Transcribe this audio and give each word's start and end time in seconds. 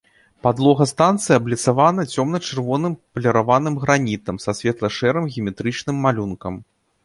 Падлога 0.45 0.85
станцыі 0.91 1.35
абліцавана 1.39 2.05
цёмна-чырвоным 2.15 2.97
паліраваным 3.17 3.75
гранітам 3.87 4.35
са 4.47 4.51
светла-шэрым 4.63 5.31
геаметрычным 5.33 6.05
малюнкам. 6.11 6.53